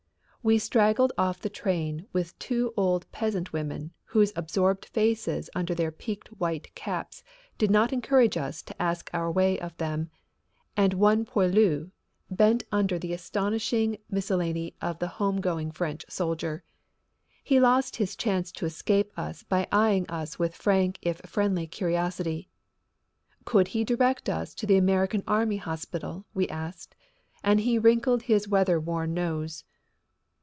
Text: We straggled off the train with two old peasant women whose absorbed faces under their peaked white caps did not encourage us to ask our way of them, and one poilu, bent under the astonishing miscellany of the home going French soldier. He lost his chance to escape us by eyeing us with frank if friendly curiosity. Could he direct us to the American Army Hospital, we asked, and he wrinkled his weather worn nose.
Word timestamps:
We 0.43 0.57
straggled 0.57 1.13
off 1.19 1.39
the 1.39 1.51
train 1.51 2.07
with 2.13 2.39
two 2.39 2.73
old 2.75 3.05
peasant 3.11 3.53
women 3.53 3.91
whose 4.05 4.33
absorbed 4.35 4.85
faces 4.85 5.51
under 5.53 5.75
their 5.75 5.91
peaked 5.91 6.29
white 6.29 6.73
caps 6.73 7.23
did 7.59 7.69
not 7.69 7.93
encourage 7.93 8.37
us 8.37 8.63
to 8.63 8.81
ask 8.81 9.11
our 9.13 9.31
way 9.31 9.59
of 9.59 9.77
them, 9.77 10.09
and 10.75 10.95
one 10.95 11.25
poilu, 11.25 11.91
bent 12.31 12.63
under 12.71 12.97
the 12.97 13.13
astonishing 13.13 13.99
miscellany 14.09 14.75
of 14.81 14.97
the 14.97 15.09
home 15.21 15.41
going 15.41 15.69
French 15.69 16.03
soldier. 16.09 16.63
He 17.43 17.59
lost 17.59 17.97
his 17.97 18.15
chance 18.15 18.51
to 18.53 18.65
escape 18.65 19.11
us 19.15 19.43
by 19.43 19.67
eyeing 19.71 20.09
us 20.09 20.39
with 20.39 20.55
frank 20.55 20.97
if 21.03 21.21
friendly 21.23 21.67
curiosity. 21.67 22.49
Could 23.45 23.67
he 23.67 23.83
direct 23.83 24.27
us 24.27 24.55
to 24.55 24.65
the 24.65 24.77
American 24.77 25.21
Army 25.27 25.57
Hospital, 25.57 26.25
we 26.33 26.47
asked, 26.49 26.95
and 27.43 27.59
he 27.59 27.77
wrinkled 27.77 28.23
his 28.23 28.47
weather 28.47 28.79
worn 28.79 29.13
nose. 29.13 29.65